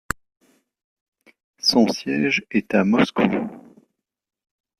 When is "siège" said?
1.87-2.43